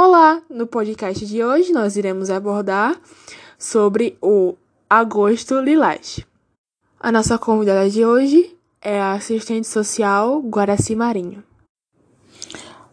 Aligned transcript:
Olá! 0.00 0.40
No 0.48 0.64
podcast 0.64 1.26
de 1.26 1.42
hoje 1.42 1.72
nós 1.72 1.96
iremos 1.96 2.30
abordar 2.30 2.96
sobre 3.58 4.16
o 4.22 4.54
Agosto 4.88 5.58
Lilás. 5.58 6.24
A 7.00 7.10
nossa 7.10 7.36
convidada 7.36 7.90
de 7.90 8.04
hoje 8.04 8.56
é 8.80 9.00
a 9.00 9.14
assistente 9.14 9.66
social 9.66 10.40
Guaraci 10.40 10.94
Marinho. 10.94 11.42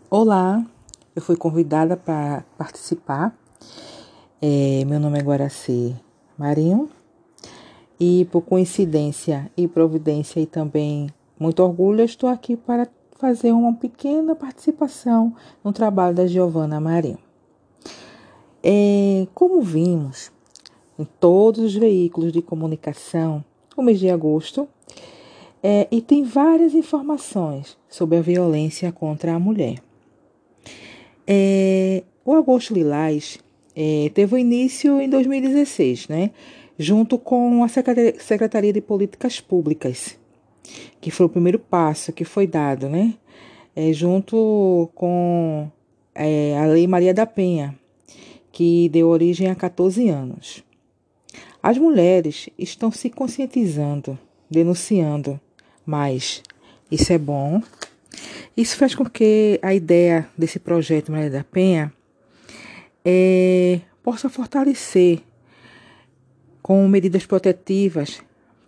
Olá, 0.09 0.65
eu 1.15 1.21
fui 1.21 1.35
convidada 1.35 1.95
para 1.95 2.43
participar. 2.57 3.37
É, 4.41 4.83
meu 4.85 4.99
nome 4.99 5.19
é 5.19 5.21
Guaraci 5.21 5.95
Marinho 6.35 6.89
e 7.99 8.25
por 8.31 8.41
coincidência 8.41 9.51
e 9.55 9.67
providência 9.67 10.39
e 10.39 10.47
também 10.47 11.13
muito 11.39 11.61
orgulho, 11.61 12.03
estou 12.03 12.27
aqui 12.27 12.57
para 12.57 12.87
fazer 13.15 13.51
uma 13.51 13.73
pequena 13.73 14.35
participação 14.35 15.35
no 15.63 15.71
trabalho 15.71 16.15
da 16.15 16.27
Giovana 16.27 16.79
Marinho. 16.79 17.19
É, 18.63 19.27
como 19.33 19.61
vimos 19.61 20.31
em 20.97 21.05
todos 21.19 21.63
os 21.63 21.75
veículos 21.75 22.31
de 22.31 22.41
comunicação, 22.41 23.43
o 23.75 23.81
mês 23.81 23.99
de 23.99 24.09
agosto, 24.09 24.67
é, 25.61 25.87
e 25.91 26.01
tem 26.01 26.23
várias 26.23 26.73
informações 26.73 27.77
sobre 27.89 28.17
a 28.17 28.21
violência 28.21 28.91
contra 28.91 29.33
a 29.33 29.39
mulher. 29.39 29.81
É, 31.27 32.03
o 32.23 32.33
Agosto 32.33 32.73
Lilás 32.73 33.39
é, 33.75 34.11
teve 34.13 34.39
início 34.39 35.01
em 35.01 35.09
2016, 35.09 36.07
né? 36.07 36.31
junto 36.77 37.17
com 37.17 37.63
a 37.63 37.67
Secretaria 37.67 38.73
de 38.73 38.81
Políticas 38.81 39.39
Públicas 39.39 40.17
que 40.99 41.11
foi 41.11 41.25
o 41.25 41.29
primeiro 41.29 41.59
passo 41.59 42.13
que 42.13 42.25
foi 42.25 42.47
dado, 42.47 42.89
né? 42.89 43.13
É, 43.75 43.91
junto 43.91 44.89
com 44.95 45.69
é, 46.13 46.57
a 46.57 46.65
Lei 46.65 46.87
Maria 46.87 47.13
da 47.13 47.25
Penha, 47.25 47.77
que 48.51 48.87
deu 48.89 49.09
origem 49.09 49.49
a 49.49 49.55
14 49.55 50.07
anos. 50.07 50.63
As 51.61 51.77
mulheres 51.77 52.49
estão 52.57 52.91
se 52.91 53.09
conscientizando, 53.09 54.17
denunciando, 54.49 55.39
mas 55.85 56.41
isso 56.89 57.11
é 57.11 57.17
bom. 57.17 57.61
Isso 58.55 58.77
faz 58.77 58.95
com 58.95 59.03
que 59.03 59.59
a 59.61 59.73
ideia 59.73 60.29
desse 60.37 60.59
projeto 60.59 61.11
Maria 61.11 61.29
da 61.29 61.43
Penha 61.43 61.91
é, 63.03 63.81
possa 64.01 64.29
fortalecer 64.29 65.21
com 66.61 66.87
medidas 66.87 67.25
protetivas 67.25 68.23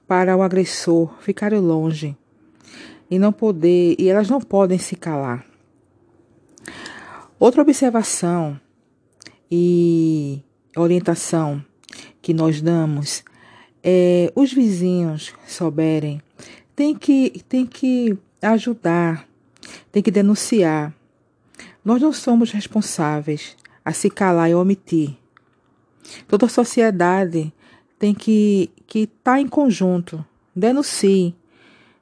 para 0.08 0.36
o 0.36 0.42
agressor 0.42 1.14
ficar 1.20 1.54
longe 1.54 2.16
e 3.10 3.20
não 3.20 3.32
poder 3.32 3.96
e 4.00 4.08
elas 4.10 4.30
não 4.30 4.40
podem 4.40 4.78
se 4.78 4.96
calar. 4.96 5.46
Outra 7.40 7.62
observação 7.62 8.60
e 9.52 10.42
orientação 10.76 11.64
que 12.22 12.34
nós 12.34 12.62
damos 12.62 13.24
é 13.84 14.32
os 14.36 14.52
vizinhos 14.52 15.34
souberem 15.48 16.22
tem 16.76 16.96
que 16.96 17.44
tem 17.48 17.66
que 17.66 18.18
ajudar, 18.42 19.28
tem 19.92 20.04
que 20.04 20.12
denunciar. 20.12 20.94
Nós 21.84 22.02
não 22.02 22.12
somos 22.12 22.52
responsáveis 22.52 23.56
a 23.84 23.94
se 23.94 24.10
calar 24.10 24.50
e 24.50 24.56
omitir. 24.56 25.18
Toda 26.28 26.46
a 26.46 26.50
sociedade 26.50 27.54
tem 27.98 28.14
que 28.14 28.70
que 28.88 29.00
estar 29.00 29.34
tá 29.34 29.42
em 29.42 29.48
conjunto. 29.48 30.26
Denuncie. 30.56 31.36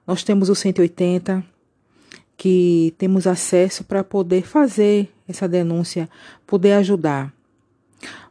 Nós 0.08 0.24
temos 0.24 0.50
o 0.50 0.56
180 0.56 1.44
que 2.38 2.94
temos 2.98 3.26
acesso 3.26 3.84
para 3.84 4.04
poder 4.04 4.44
fazer 4.44 5.12
essa 5.28 5.48
denúncia, 5.48 6.08
poder 6.46 6.74
ajudar. 6.74 7.34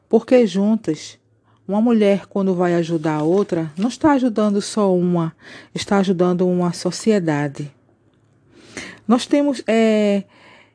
Porque 0.08 0.46
juntas, 0.46 1.18
uma 1.66 1.80
mulher 1.80 2.26
quando 2.26 2.54
vai 2.54 2.74
ajudar 2.74 3.16
a 3.16 3.22
outra, 3.22 3.72
não 3.76 3.88
está 3.88 4.12
ajudando 4.12 4.62
só 4.62 4.94
uma, 4.94 5.34
está 5.74 5.98
ajudando 5.98 6.46
uma 6.46 6.72
sociedade. 6.72 7.72
Nós 9.08 9.26
temos 9.26 9.62
é, 9.66 10.24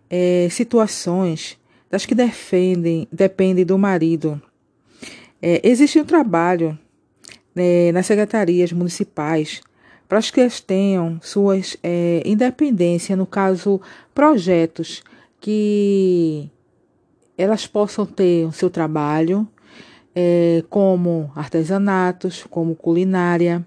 é, 0.09 0.47
situações 0.51 1.57
das 1.89 2.05
que 2.05 2.13
defendem, 2.13 3.07
dependem 3.11 3.65
do 3.65 3.77
marido. 3.77 4.41
É, 5.41 5.61
existe 5.63 5.99
um 5.99 6.05
trabalho 6.05 6.77
né, 7.55 7.91
nas 7.91 8.05
secretarias 8.05 8.71
municipais 8.71 9.61
para 10.09 10.19
que 10.23 10.41
elas 10.41 10.59
tenham 10.59 11.19
suas 11.21 11.77
é, 11.83 12.23
independência, 12.25 13.15
no 13.15 13.27
caso, 13.27 13.79
projetos 14.13 15.03
que 15.39 16.49
elas 17.37 17.67
possam 17.67 18.07
ter 18.07 18.45
o 18.45 18.51
seu 18.51 18.71
trabalho, 18.71 19.47
é, 20.15 20.63
como 20.67 21.31
artesanatos, 21.35 22.43
como 22.49 22.75
culinária, 22.75 23.63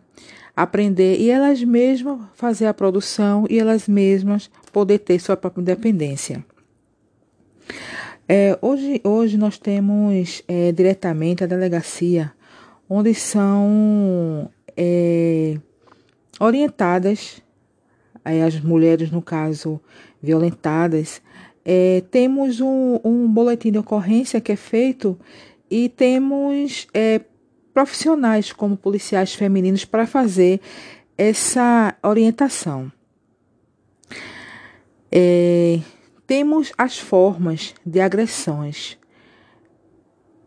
aprender 0.54 1.18
e 1.20 1.30
elas 1.30 1.62
mesmas 1.62 2.18
fazer 2.34 2.66
a 2.66 2.74
produção 2.74 3.46
e 3.48 3.60
elas 3.60 3.86
mesmas 3.86 4.50
poder 4.72 4.98
ter 4.98 5.20
sua 5.20 5.36
própria 5.36 5.62
independência. 5.62 6.44
É, 8.28 8.58
hoje, 8.60 9.00
hoje 9.04 9.38
nós 9.38 9.58
temos 9.58 10.42
é, 10.48 10.72
diretamente 10.72 11.44
a 11.44 11.46
delegacia 11.46 12.32
onde 12.94 13.14
são 13.14 14.50
é, 14.76 15.56
orientadas 16.38 17.42
as 18.22 18.60
mulheres, 18.60 19.10
no 19.10 19.22
caso, 19.22 19.80
violentadas. 20.22 21.22
É, 21.64 22.02
temos 22.10 22.60
um, 22.60 23.00
um, 23.02 23.26
boletim 23.26 23.72
de 23.72 23.78
ocorrência 23.78 24.42
que 24.42 24.52
é 24.52 24.56
feito 24.56 25.18
e 25.70 25.88
temos 25.88 26.86
é, 26.92 27.22
profissionais 27.72 28.52
como 28.52 28.76
policiais 28.76 29.34
femininos 29.34 29.86
para 29.86 30.06
fazer 30.06 30.60
essa 31.16 31.96
orientação. 32.02 32.92
É, 35.10 35.80
temos 36.26 36.74
as 36.76 36.98
formas 36.98 37.74
de 37.86 38.00
agressões 38.00 38.98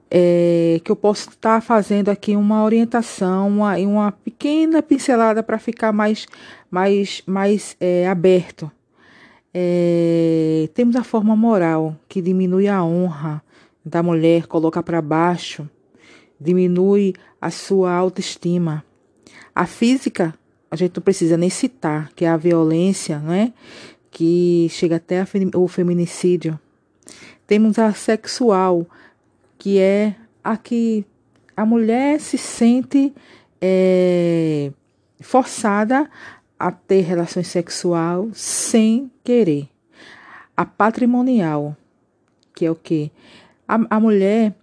é, 0.09 0.79
que 0.83 0.91
eu 0.91 0.95
posso 0.95 1.29
estar 1.29 1.55
tá 1.55 1.61
fazendo 1.61 2.09
aqui 2.09 2.35
uma 2.35 2.63
orientação, 2.63 3.47
uma, 3.47 3.75
uma 3.77 4.11
pequena 4.11 4.81
pincelada 4.81 5.41
para 5.41 5.57
ficar 5.57 5.91
mais, 5.91 6.25
mais, 6.69 7.21
mais 7.25 7.75
é, 7.79 8.07
aberto. 8.07 8.71
É, 9.53 10.69
temos 10.73 10.95
a 10.95 11.03
forma 11.03 11.35
moral, 11.35 11.95
que 12.07 12.21
diminui 12.21 12.67
a 12.67 12.83
honra 12.83 13.41
da 13.83 14.03
mulher, 14.03 14.47
coloca 14.47 14.83
para 14.83 15.01
baixo, 15.01 15.69
diminui 16.39 17.13
a 17.39 17.49
sua 17.49 17.93
autoestima. 17.93 18.83
A 19.53 19.66
física, 19.66 20.33
a 20.69 20.75
gente 20.75 20.97
não 20.97 21.03
precisa 21.03 21.37
nem 21.37 21.49
citar, 21.49 22.11
que 22.16 22.25
é 22.25 22.29
a 22.29 22.35
violência, 22.35 23.19
né? 23.19 23.53
que 24.16 24.67
chega 24.69 24.95
até 24.95 25.25
o 25.55 25.67
feminicídio. 25.67 26.57
Temos 27.45 27.77
a 27.77 27.91
sexual, 27.91 28.87
que 29.57 29.79
é 29.79 30.16
a 30.43 30.57
que 30.57 31.05
a 31.55 31.66
mulher 31.66 32.19
se 32.19 32.38
sente 32.38 33.13
é, 33.61 34.71
forçada 35.21 36.09
a 36.59 36.71
ter 36.71 37.01
relações 37.01 37.47
sexual 37.47 38.29
sem 38.33 39.11
querer. 39.23 39.67
A 40.55 40.66
patrimonial, 40.66 41.75
que 42.53 42.66
é 42.66 42.71
o 42.71 42.75
que? 42.75 43.11
A, 43.67 43.79
a 43.89 43.99
mulher 43.99 44.53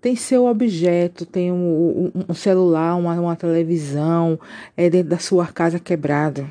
tem 0.00 0.16
seu 0.16 0.46
objeto, 0.46 1.24
tem 1.24 1.52
um, 1.52 2.10
um, 2.14 2.24
um 2.30 2.34
celular, 2.34 2.96
uma, 2.96 3.14
uma, 3.20 3.36
televisão, 3.36 4.38
é 4.76 4.90
dentro 4.90 5.10
da 5.10 5.18
sua 5.18 5.46
casa 5.46 5.78
quebrada. 5.78 6.48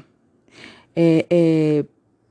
É, 0.96 1.26
é, 1.30 1.86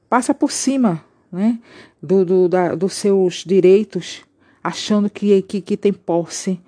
passa 0.08 0.32
por 0.32 0.50
cima 0.50 1.04
né, 1.30 1.58
do, 2.02 2.24
do, 2.24 2.48
da, 2.48 2.74
dos 2.74 2.94
seus 2.94 3.44
direitos 3.44 4.22
achando 4.62 5.08
que, 5.08 5.42
que, 5.42 5.60
que 5.60 5.76
tem 5.76 5.92
posse 5.92 6.60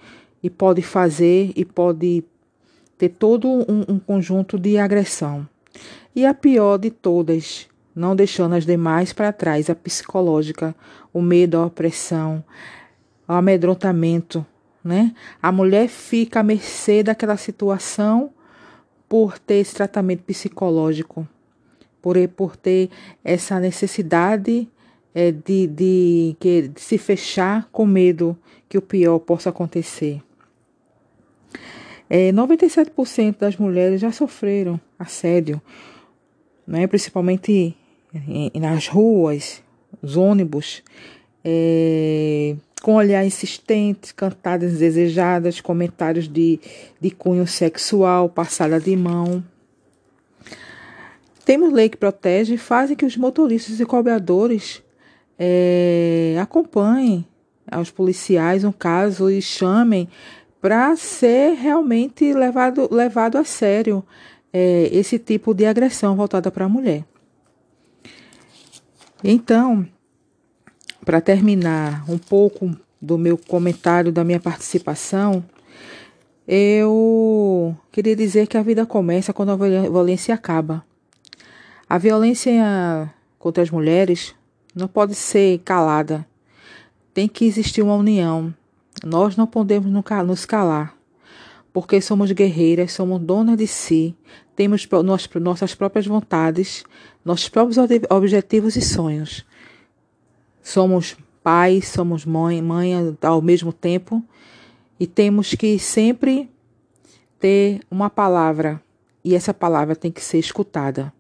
e 0.43 0.51
pode 0.51 0.83
fazer 0.83 1.53
e 1.55 1.65
pode 1.65 2.25
ter 2.99 3.11
todo 3.11 3.49
um, 3.49 3.85
um 3.89 3.99
conjunto 3.99 4.59
de 4.59 4.79
agressão. 4.79 5.47
E 6.15 6.27
a 6.27 6.35
pior 6.35 6.79
de 6.79 6.91
todas, 6.91 7.69
não 7.95 8.15
deixando 8.15 8.55
as 8.55 8.67
demais 8.67 9.13
para 9.13 9.33
trás, 9.33 9.71
a 9.71 9.75
psicológica, 9.75 10.75
o 11.13 11.23
medo, 11.23 11.59
a 11.59 11.67
opressão, 11.67 12.45
o 13.27 13.33
amedrontamento, 13.33 14.45
né? 14.85 15.15
A 15.41 15.53
mulher 15.53 15.89
fica 15.89 16.41
à 16.41 16.43
mercê 16.43 17.03
daquela 17.03 17.37
situação 17.37 18.31
por 19.09 19.39
ter 19.39 19.57
esse 19.57 19.75
tratamento 19.75 20.23
psicológico, 20.25 21.27
por, 22.01 22.17
por 22.29 22.57
ter 22.57 22.91
essa 23.23 23.61
necessidade 23.61 24.69
é, 25.15 25.31
de, 25.31 25.67
de, 25.67 26.37
que, 26.41 26.69
de 26.69 26.81
se 26.81 26.99
fechar 26.99 27.69
com 27.71 27.87
medo 27.87 28.37
que 28.69 28.79
o 28.79 28.83
pior 28.83 29.19
possa 29.19 29.51
acontecer. 29.51 30.23
É, 32.09 32.33
97% 32.33 33.39
das 33.39 33.57
mulheres 33.57 34.01
já 34.01 34.13
sofreram 34.13 34.81
assédio, 34.99 35.61
né, 36.67 36.87
principalmente 36.87 37.77
nas 38.55 38.87
ruas, 38.89 39.63
os 40.03 40.17
ônibus, 40.17 40.83
é, 41.45 42.55
com 42.83 42.95
olhar 42.95 43.25
insistente, 43.25 44.15
cantadas 44.15 44.79
desejadas, 44.79 45.61
comentários 45.61 46.29
de, 46.29 46.61
de 47.01 47.11
cunho 47.11 47.47
sexual, 47.47 48.29
passada 48.29 48.79
de 48.79 48.95
mão. 48.97 49.43
Temos 51.45 51.73
lei 51.73 51.89
que 51.89 51.97
protege 51.97 52.55
e 52.55 52.59
fazem 52.59 52.97
que 52.97 53.07
os 53.07 53.17
motoristas 53.17 53.81
e 53.81 53.87
cobradores 53.87 54.83
é, 55.45 56.39
acompanhem 56.41 57.27
aos 57.69 57.91
policiais 57.91 58.63
um 58.63 58.71
caso 58.71 59.29
e 59.29 59.43
chamem 59.43 60.09
para 60.61 60.95
ser 60.95 61.55
realmente 61.55 62.33
levado, 62.33 62.89
levado 62.93 63.37
a 63.37 63.43
sério 63.43 64.05
é, 64.53 64.89
esse 64.93 65.19
tipo 65.19 65.53
de 65.53 65.67
agressão 65.67 66.15
voltada 66.15 66.49
para 66.49 66.67
a 66.67 66.69
mulher. 66.69 67.05
Então, 69.25 69.85
para 71.05 71.21
terminar 71.21 72.09
um 72.09 72.19
pouco 72.19 72.71
do 73.01 73.19
meu 73.19 73.37
comentário, 73.37 74.13
da 74.13 74.23
minha 74.23 74.39
participação, 74.39 75.45
eu 76.47 77.77
queria 77.91 78.15
dizer 78.15 78.47
que 78.47 78.57
a 78.57 78.63
vida 78.63 78.87
começa 78.87 79.33
quando 79.33 79.51
a 79.51 79.57
violência 79.57 80.37
acaba. 80.37 80.85
A 81.89 81.99
violência 81.99 83.13
contra 83.41 83.65
as 83.65 83.71
mulheres 83.71 84.37
não 84.75 84.89
pode 84.89 85.15
ser 85.15 85.59
calada. 85.61 86.27
Tem 87.13 87.29
que 87.29 87.45
existir 87.45 87.83
uma 87.83 87.95
união. 87.95 88.55
Nós 89.05 89.37
não 89.37 89.47
podemos 89.47 89.91
nos 89.91 90.47
calar, 90.47 90.97
porque 91.73 92.01
somos 92.01 92.31
guerreiras, 92.33 92.93
somos 92.93 93.21
donas 93.21 93.57
de 93.57 93.67
si, 93.67 94.15
temos 94.55 94.87
nossas 95.41 95.75
próprias 95.75 96.07
vontades, 96.07 96.85
nossos 97.25 97.49
próprios 97.49 97.79
objetivos 98.11 98.77
e 98.77 98.83
sonhos. 98.83 99.45
Somos 100.63 101.17
pais, 101.43 101.89
somos 101.89 102.25
mãe, 102.25 102.63
mãe 102.63 102.93
ao 103.21 103.43
mesmo 103.43 103.73
tempo 103.73 104.23
e 105.01 105.07
temos 105.07 105.55
que 105.55 105.79
sempre 105.79 106.49
ter 107.41 107.81
uma 107.91 108.09
palavra 108.09 108.81
e 109.25 109.35
essa 109.35 109.53
palavra 109.53 109.97
tem 109.97 110.13
que 110.13 110.23
ser 110.23 110.39
escutada. 110.39 111.13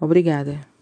Obrigada. 0.00 0.73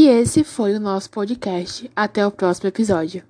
E 0.00 0.06
esse 0.06 0.44
foi 0.44 0.76
o 0.76 0.80
nosso 0.80 1.10
podcast. 1.10 1.90
Até 1.96 2.24
o 2.24 2.30
próximo 2.30 2.68
episódio. 2.68 3.24